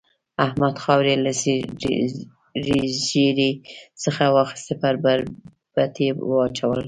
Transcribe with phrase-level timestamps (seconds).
[0.45, 1.31] احمد خاورې له
[3.07, 3.51] ږيرې
[4.03, 6.79] څخه واخيستې پر برېت يې واچولې.